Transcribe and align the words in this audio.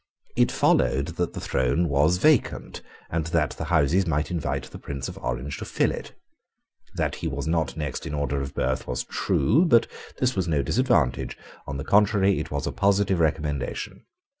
It 0.35 0.51
followed 0.51 1.09
that 1.17 1.33
the 1.33 1.39
throne 1.39 1.87
was 1.87 2.17
vacant, 2.17 2.81
and 3.11 3.27
that 3.27 3.51
the 3.51 3.65
Houses 3.65 4.07
might 4.07 4.31
invite 4.31 4.63
the 4.63 4.79
Prince 4.79 5.07
of 5.07 5.15
Orange 5.19 5.57
to 5.57 5.65
fill 5.65 5.91
it. 5.91 6.15
That 6.95 7.17
he 7.17 7.27
was 7.27 7.45
not 7.45 7.77
next 7.77 8.07
in 8.07 8.15
order 8.15 8.41
of 8.41 8.55
birth 8.55 8.87
was 8.87 9.03
true: 9.03 9.63
but 9.63 9.85
this 10.17 10.35
was 10.35 10.47
no 10.47 10.63
disadvantage: 10.63 11.37
on 11.67 11.77
the 11.77 11.83
contrary, 11.85 12.39
it 12.39 12.49
was 12.49 12.65
a 12.65 12.71
positive 12.71 13.19
recommendation. 13.19 14.07